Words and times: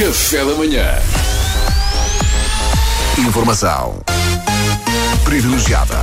Café 0.00 0.42
da 0.46 0.54
manhã. 0.54 0.98
Informação 3.18 4.00
privilegiada 5.22 5.98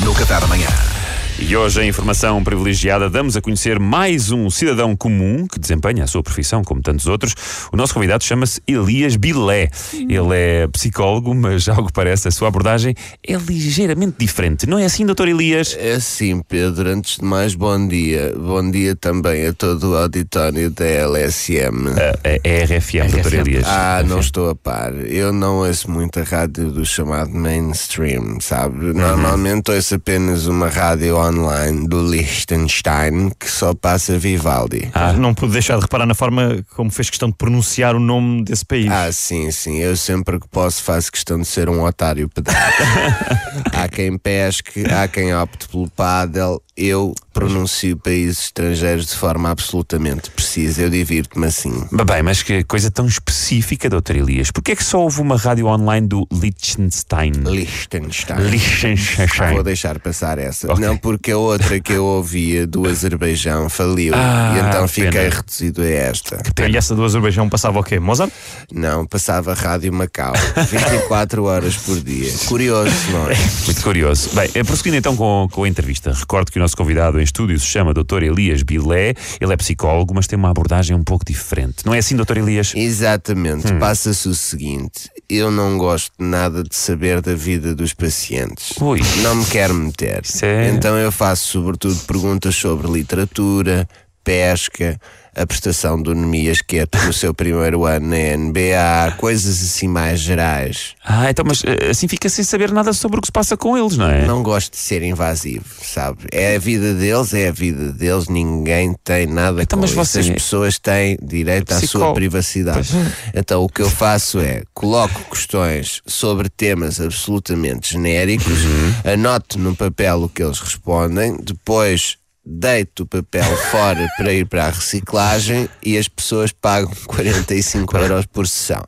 no 0.00 0.14
Qatar 0.14 0.42
amanhã. 0.42 0.93
E 1.36 1.56
hoje, 1.56 1.82
em 1.82 1.88
informação 1.88 2.42
privilegiada, 2.44 3.10
damos 3.10 3.36
a 3.36 3.40
conhecer 3.40 3.80
mais 3.80 4.30
um 4.30 4.48
cidadão 4.48 4.94
comum 4.94 5.48
que 5.48 5.58
desempenha 5.58 6.04
a 6.04 6.06
sua 6.06 6.22
profissão, 6.22 6.62
como 6.62 6.80
tantos 6.80 7.06
outros. 7.08 7.34
O 7.72 7.76
nosso 7.76 7.92
convidado 7.92 8.22
chama-se 8.22 8.62
Elias 8.68 9.16
Bilé. 9.16 9.68
Ele 9.92 10.28
é 10.32 10.68
psicólogo, 10.68 11.34
mas, 11.34 11.64
que 11.64 11.92
parece, 11.92 12.28
a 12.28 12.30
sua 12.30 12.48
abordagem 12.48 12.94
é 13.26 13.34
ligeiramente 13.34 14.14
diferente. 14.16 14.64
Não 14.64 14.78
é 14.78 14.84
assim, 14.84 15.04
doutor 15.04 15.26
Elias? 15.26 15.76
É 15.78 15.98
sim, 15.98 16.40
Pedro. 16.40 16.88
Antes 16.88 17.16
de 17.18 17.24
mais, 17.24 17.56
bom 17.56 17.88
dia. 17.88 18.32
Bom 18.38 18.70
dia 18.70 18.94
também 18.94 19.48
a 19.48 19.52
todo 19.52 19.90
o 19.90 19.96
auditório 19.96 20.70
da 20.70 20.84
LSM. 20.84 21.88
É, 22.22 22.64
RFM, 22.64 23.10
doutor 23.10 23.34
Elias. 23.34 23.64
Ah, 23.66 24.04
não 24.06 24.20
estou 24.20 24.50
a 24.50 24.54
par. 24.54 24.94
Eu 24.94 25.32
não 25.32 25.58
ouço 25.58 25.90
muito 25.90 26.20
a 26.20 26.22
rádio 26.22 26.70
do 26.70 26.86
chamado 26.86 27.30
mainstream, 27.30 28.38
sabe? 28.40 28.94
Normalmente 28.94 29.72
ouço 29.72 29.96
apenas 29.96 30.46
uma 30.46 30.68
rádio 30.68 31.23
online 31.24 31.88
do 31.88 32.06
Liechtenstein 32.06 33.30
que 33.38 33.50
só 33.50 33.74
passa 33.74 34.18
Vivaldi. 34.18 34.90
Ah, 34.92 35.12
não 35.12 35.34
pude 35.34 35.52
deixar 35.52 35.76
de 35.76 35.82
reparar 35.82 36.06
na 36.06 36.14
forma 36.14 36.64
como 36.74 36.90
fez 36.90 37.10
questão 37.10 37.28
de 37.28 37.36
pronunciar 37.36 37.94
o 37.94 38.00
nome 38.00 38.44
desse 38.44 38.64
país. 38.64 38.90
Ah, 38.90 39.10
sim, 39.12 39.50
sim. 39.50 39.78
Eu 39.78 39.96
sempre 39.96 40.38
que 40.38 40.48
posso 40.48 40.82
faço 40.82 41.10
questão 41.10 41.38
de 41.38 41.46
ser 41.46 41.68
um 41.68 41.82
otário 41.82 42.28
pedal. 42.28 42.54
há 43.72 43.88
quem 43.88 44.16
pesque, 44.18 44.84
há 44.90 45.08
quem 45.08 45.34
opte 45.34 45.68
pelo 45.68 45.88
pádel. 45.90 46.62
Eu 46.76 47.14
pronuncio 47.34 47.96
países 47.96 48.44
estrangeiros 48.44 49.06
de 49.06 49.16
forma 49.16 49.50
absolutamente 49.50 50.30
precisa. 50.30 50.82
Eu 50.82 50.88
divirto-me 50.88 51.46
assim. 51.46 51.86
Bem, 51.90 52.22
mas 52.22 52.42
que 52.42 52.62
coisa 52.64 52.90
tão 52.90 53.06
específica, 53.06 53.90
doutor 53.90 54.16
Elias. 54.16 54.50
Porquê 54.52 54.72
é 54.72 54.76
que 54.76 54.84
só 54.84 55.00
houve 55.00 55.20
uma 55.20 55.36
rádio 55.36 55.66
online 55.66 56.06
do 56.06 56.26
Liechtenstein? 56.32 57.32
Liechtenstein. 57.44 58.38
Liechtenstein. 58.38 59.54
Vou 59.54 59.62
deixar 59.64 59.98
passar 59.98 60.38
essa. 60.38 60.72
Ok. 60.72 60.84
Não, 60.84 60.96
porque 60.96 61.32
a 61.32 61.38
outra 61.38 61.80
que 61.80 61.92
eu 61.92 62.04
ouvia 62.04 62.66
do 62.66 62.86
Azerbaijão 62.88 63.68
faliu. 63.68 64.14
Ah, 64.16 64.54
e 64.54 64.58
então 64.60 64.70
pena. 64.70 64.88
fiquei 64.88 65.28
reduzido 65.28 65.82
a 65.82 65.86
esta. 65.86 66.42
E 66.70 66.76
essa 66.76 66.94
do 66.94 67.04
Azerbaijão 67.04 67.48
passava 67.48 67.80
o 67.80 67.82
quê? 67.82 67.98
Mozart? 67.98 68.32
Não, 68.72 69.04
passava 69.06 69.54
Rádio 69.54 69.92
Macau. 69.92 70.34
24 70.70 71.42
horas 71.44 71.76
por 71.76 72.00
dia. 72.00 72.32
Curioso, 72.46 73.10
não 73.10 73.28
é? 73.28 73.34
Muito 73.64 73.82
curioso. 73.82 74.30
Bem, 74.34 74.64
prosseguindo 74.64 74.96
então 74.96 75.16
com, 75.16 75.48
com 75.50 75.64
a 75.64 75.68
entrevista, 75.68 76.12
recordo 76.12 76.52
que 76.52 76.58
o 76.58 76.62
nosso 76.62 76.76
convidado 76.76 77.23
em 77.24 77.26
estúdio 77.26 77.58
se 77.58 77.66
chama 77.66 77.94
Dr. 77.94 78.22
Elias 78.22 78.62
Bilé. 78.62 79.14
Ele 79.40 79.52
é 79.52 79.56
psicólogo, 79.56 80.14
mas 80.14 80.26
tem 80.26 80.38
uma 80.38 80.50
abordagem 80.50 80.94
um 80.94 81.02
pouco 81.02 81.24
diferente. 81.24 81.76
Não 81.84 81.94
é 81.94 81.98
assim, 81.98 82.14
Dr. 82.16 82.36
Elias? 82.38 82.72
Exatamente. 82.76 83.72
Hum. 83.72 83.78
Passa-se 83.78 84.28
o 84.28 84.34
seguinte: 84.34 85.08
eu 85.28 85.50
não 85.50 85.78
gosto 85.78 86.12
nada 86.18 86.62
de 86.62 86.76
saber 86.76 87.20
da 87.22 87.34
vida 87.34 87.74
dos 87.74 87.94
pacientes. 87.94 88.74
Ui. 88.80 89.00
Não 89.22 89.34
me 89.36 89.44
quero 89.46 89.72
meter. 89.74 90.22
É- 90.42 90.68
Então 90.70 90.96
eu 90.98 91.10
faço 91.10 91.46
sobretudo 91.48 91.96
perguntas 92.06 92.54
sobre 92.54 92.86
literatura, 92.90 93.88
pesca, 94.24 94.98
a 95.36 95.44
prestação 95.46 96.00
do 96.00 96.14
Nemias 96.14 96.62
Queto 96.62 96.96
no 97.04 97.12
seu 97.12 97.34
primeiro 97.34 97.84
ano 97.84 98.06
na 98.08 98.36
NBA, 98.36 99.16
coisas 99.18 99.60
assim 99.62 99.88
mais 99.88 100.20
gerais. 100.20 100.94
Ah, 101.04 101.28
então, 101.28 101.44
mas 101.46 101.62
eh, 101.64 101.90
assim 101.90 102.06
fica 102.06 102.28
sem 102.28 102.44
saber 102.44 102.70
nada 102.72 102.92
sobre 102.92 103.18
o 103.18 103.20
que 103.20 103.26
se 103.26 103.32
passa 103.32 103.56
com 103.56 103.76
eles, 103.76 103.96
não 103.96 104.08
é? 104.08 104.24
Não 104.26 104.44
gosto 104.44 104.70
de 104.72 104.78
ser 104.78 105.02
invasivo, 105.02 105.64
sabe? 105.82 106.18
É 106.30 106.54
a 106.54 106.58
vida 106.60 106.94
deles, 106.94 107.34
é 107.34 107.48
a 107.48 107.52
vida 107.52 107.92
deles, 107.92 108.28
ninguém 108.28 108.94
tem 109.02 109.26
nada 109.26 109.60
Então, 109.60 109.76
com 109.76 109.80
mas 109.82 109.90
isso. 109.90 109.98
você- 110.04 110.20
As 110.20 110.28
pessoas 110.30 110.78
têm 110.78 111.18
direito 111.20 111.72
à 111.72 111.78
sua 111.80 111.86
Psicó- 111.88 112.12
privacidade. 112.14 112.90
Então 113.34 113.64
o 113.64 113.68
que 113.68 113.82
eu 113.82 113.90
faço 113.90 114.38
é 114.38 114.62
coloco 114.72 115.20
questões 115.30 116.00
sobre 116.06 116.48
temas 116.48 117.00
absolutamente 117.00 117.92
genéricos, 117.94 118.64
Uhum. 118.64 119.12
anoto 119.12 119.58
no 119.58 119.74
papel 119.74 120.22
o 120.22 120.28
que 120.28 120.44
eles 120.44 120.60
respondem, 120.60 121.36
depois 121.42 122.16
deito 122.44 123.04
o 123.04 123.06
papel 123.06 123.44
fora 123.70 124.08
para 124.16 124.32
ir 124.32 124.46
para 124.46 124.66
a 124.66 124.70
reciclagem 124.70 125.68
e 125.82 125.96
as 125.96 126.08
pessoas 126.08 126.52
pagam 126.52 126.92
45 127.06 127.96
euros 127.96 128.26
por 128.26 128.46
sessão. 128.46 128.84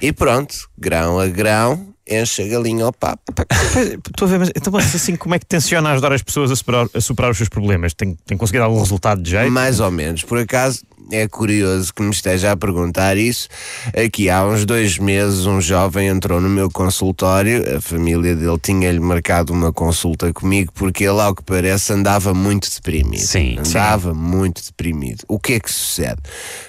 E 0.00 0.12
pronto, 0.12 0.54
grão 0.78 1.18
a 1.18 1.26
grão, 1.26 1.94
enche 2.08 2.42
a 2.42 2.48
galinha 2.48 2.84
ao 2.84 2.92
papo. 2.92 3.22
Estou 4.08 4.26
a 4.26 4.30
ver, 4.30 4.38
mas 4.38 4.50
então 4.54 4.72
mas 4.72 4.94
assim, 4.94 5.16
como 5.16 5.34
é 5.34 5.38
que 5.38 5.46
tenciona 5.46 5.90
ajudar 5.90 6.12
as 6.12 6.22
pessoas 6.22 6.50
a 6.50 6.56
superar, 6.56 6.86
a 6.94 7.00
superar 7.00 7.30
os 7.30 7.36
seus 7.36 7.48
problemas? 7.48 7.94
Tem, 7.94 8.16
tem 8.26 8.36
conseguido 8.36 8.64
algum 8.64 8.80
resultado 8.80 9.22
de 9.22 9.30
jeito? 9.30 9.50
Mais 9.50 9.80
ou 9.80 9.90
menos. 9.90 10.22
Por 10.22 10.38
acaso, 10.38 10.82
é 11.10 11.28
curioso 11.28 11.92
que 11.94 12.02
me 12.02 12.10
esteja 12.10 12.52
a 12.52 12.56
perguntar 12.56 13.16
isso. 13.16 13.48
Aqui 13.94 14.30
há 14.30 14.44
uns 14.46 14.64
dois 14.64 14.98
meses, 14.98 15.46
um 15.46 15.60
jovem 15.60 16.08
entrou 16.08 16.40
no 16.40 16.48
meu 16.48 16.70
consultório. 16.70 17.76
A 17.76 17.80
família 17.80 18.34
dele 18.34 18.58
tinha-lhe 18.60 19.00
marcado 19.00 19.52
uma 19.52 19.72
consulta 19.72 20.32
comigo 20.32 20.72
porque 20.74 21.04
ele, 21.04 21.20
ao 21.20 21.34
que 21.34 21.42
parece, 21.42 21.92
andava 21.92 22.34
muito 22.34 22.70
deprimido. 22.70 23.20
Sim, 23.20 23.58
Andava 23.58 24.14
muito 24.14 24.62
deprimido. 24.64 25.24
O 25.28 25.38
que 25.38 25.54
é 25.54 25.60
que 25.60 25.70
sucede? 25.70 26.20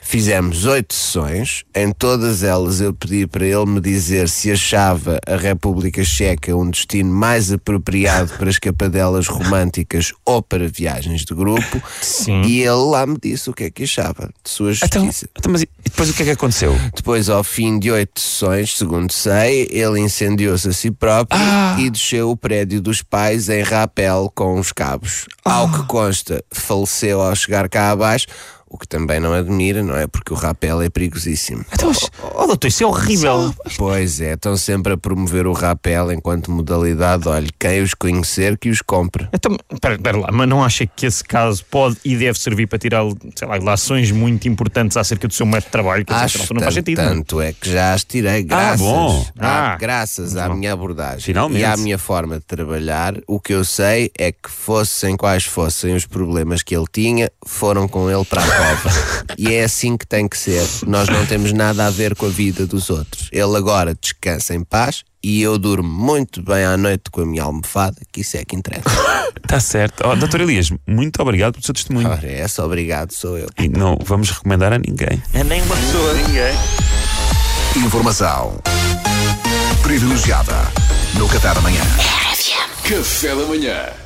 Fizemos 0.01 0.65
oito 0.65 0.93
sessões. 0.93 1.63
Em 1.75 1.91
todas 1.91 2.43
elas, 2.43 2.81
eu 2.81 2.93
pedi 2.93 3.27
para 3.27 3.45
ele 3.45 3.65
me 3.65 3.81
dizer 3.81 4.29
se 4.29 4.51
achava 4.51 5.19
a 5.27 5.35
República 5.35 6.03
Checa 6.03 6.55
um 6.55 6.69
destino 6.69 7.13
mais 7.13 7.51
apropriado 7.51 8.33
para 8.37 8.49
escapadelas 8.49 9.27
românticas 9.27 10.13
ou 10.25 10.41
para 10.41 10.67
viagens 10.67 11.25
de 11.25 11.33
grupo. 11.33 11.81
Sim. 12.01 12.41
E 12.41 12.61
ele 12.61 12.91
lá 12.91 13.05
me 13.05 13.17
disse 13.21 13.49
o 13.49 13.53
que 13.53 13.65
é 13.65 13.69
que 13.69 13.83
achava 13.83 14.22
de 14.43 14.49
sua 14.49 14.71
Então, 14.73 15.05
justiça. 15.05 15.27
então, 15.37 15.51
mas 15.51 15.61
e 15.63 15.69
depois 15.83 16.09
o 16.09 16.13
que 16.13 16.21
é 16.21 16.25
que 16.25 16.31
aconteceu? 16.31 16.75
Depois, 16.95 17.29
ao 17.29 17.43
fim 17.43 17.77
de 17.79 17.91
oito 17.91 18.19
sessões, 18.19 18.77
segundo 18.77 19.11
sei, 19.11 19.67
ele 19.71 19.99
incendiou-se 19.99 20.67
a 20.67 20.73
si 20.73 20.89
próprio 20.91 21.39
Ah! 21.41 21.75
e 21.79 21.89
desceu 21.89 22.29
o 22.31 22.37
prédio 22.37 22.81
dos 22.81 23.01
pais 23.01 23.49
em 23.49 23.61
rapel 23.61 24.31
com 24.35 24.59
os 24.59 24.71
cabos. 24.71 25.25
Ao 25.45 25.67
Ah! 25.67 25.71
que 25.71 25.83
consta, 25.85 26.43
faleceu 26.51 27.21
ao 27.21 27.35
chegar 27.35 27.67
cá 27.69 27.91
abaixo, 27.91 28.27
o 28.73 28.77
que 28.77 28.87
também 28.87 29.19
não 29.19 29.33
admira, 29.33 29.83
não 29.83 29.95
é? 29.95 30.07
Porque 30.07 30.33
o 30.33 30.35
rapel 30.35 30.81
é 30.81 30.89
perigosíssimo. 30.89 31.63
Então, 31.71 31.91
Oh, 32.35 32.47
doutor, 32.47 32.67
isso 32.67 32.83
é 32.83 32.87
horrível. 32.87 33.53
Pois 33.77 34.19
é, 34.19 34.33
estão 34.33 34.57
sempre 34.57 34.93
a 34.93 34.97
promover 34.97 35.45
o 35.45 35.53
rapel 35.53 36.11
enquanto 36.11 36.49
modalidade. 36.51 37.27
Olha, 37.29 37.47
quem 37.59 37.81
os 37.83 37.93
conhecer 37.93 38.57
que 38.57 38.69
os 38.69 38.81
compre. 38.81 39.27
Então, 39.31 39.55
espera, 39.71 39.93
espera 39.95 40.17
lá, 40.17 40.29
mas 40.31 40.49
não 40.49 40.63
acha 40.63 40.87
que 40.87 41.05
esse 41.05 41.23
caso 41.23 41.63
pode 41.65 41.97
e 42.03 42.15
deve 42.17 42.39
servir 42.39 42.65
para 42.67 42.79
tirar, 42.79 43.03
sei 43.35 43.47
lá, 43.47 43.57
lações 43.61 44.09
muito 44.11 44.47
importantes 44.47 44.97
acerca 44.97 45.27
do 45.27 45.33
seu 45.33 45.45
método 45.45 45.65
de 45.65 45.71
trabalho? 45.71 46.03
Que 46.05 46.11
Acho 46.13 46.39
não 46.53 46.61
faz 46.61 46.73
tanto, 46.73 46.73
sentido. 46.73 46.97
não 46.97 47.03
é? 47.05 47.13
tanto 47.13 47.41
é 47.41 47.53
que 47.53 47.71
já 47.71 47.93
as 47.93 48.03
tirei 48.03 48.41
graças, 48.43 48.79
bom. 48.81 49.25
à- 49.39 49.73
Ah. 49.73 49.77
graças 49.77 50.35
à 50.35 50.49
minha 50.49 50.73
abordagem 50.73 51.21
Finalmente. 51.21 51.61
e 51.61 51.65
à 51.65 51.77
minha 51.77 51.97
forma 51.99 52.37
de 52.39 52.45
trabalhar. 52.45 53.13
O 53.27 53.39
que 53.39 53.53
eu 53.53 53.63
sei 53.63 54.11
é 54.17 54.31
que 54.31 54.49
fossem 54.49 55.15
quais 55.15 55.43
fossem 55.43 55.95
os 55.95 56.07
problemas 56.07 56.63
que 56.63 56.75
ele 56.75 56.85
tinha, 56.91 57.31
foram 57.45 57.87
com 57.87 58.09
ele 58.09 58.25
para 58.25 58.41
a 58.41 58.45
cova. 58.63 58.89
e 59.37 59.53
é 59.53 59.63
assim 59.63 59.97
que 59.97 60.07
tem 60.07 60.27
que 60.27 60.37
ser. 60.37 60.65
Nós 60.87 61.09
não 61.09 61.25
temos 61.25 61.51
nada 61.51 61.85
a 61.85 61.89
ver 61.89 62.15
com 62.15 62.25
a 62.25 62.29
vida 62.29 62.65
dos 62.65 62.89
outros. 62.89 63.27
Ele 63.31 63.57
agora 63.57 63.95
descansa 63.99 64.55
em 64.55 64.63
paz 64.63 65.03
e 65.23 65.41
eu 65.41 65.57
durmo 65.57 65.87
muito 65.89 66.41
bem 66.41 66.63
à 66.63 66.77
noite 66.77 67.03
com 67.11 67.21
a 67.21 67.25
minha 67.25 67.43
almofada, 67.43 67.97
que 68.11 68.21
isso 68.21 68.37
é 68.37 68.45
que 68.45 68.55
interessa. 68.55 68.89
está 69.41 69.59
certo. 69.61 70.03
Oh, 70.07 70.15
doutor 70.15 70.41
Elias, 70.41 70.69
muito 70.87 71.21
obrigado 71.21 71.53
pelo 71.53 71.65
seu 71.65 71.73
testemunho. 71.73 72.09
Ora, 72.09 72.25
é 72.25 72.39
essa, 72.39 72.63
obrigado, 72.63 73.11
sou 73.11 73.37
eu. 73.37 73.47
E 73.59 73.67
não 73.67 73.97
vamos 74.03 74.29
recomendar 74.31 74.71
a 74.73 74.77
ninguém. 74.77 75.21
É 75.33 75.43
nem 75.43 75.61
uma 75.61 75.75
pessoa. 75.75 76.13
Ninguém. 76.13 76.53
Informação 77.85 78.59
privilegiada 79.81 80.53
no 81.15 81.27
Qatar 81.27 81.57
amanhã. 81.57 81.81
Café 82.83 83.29
da 83.29 83.45
manhã. 83.45 84.03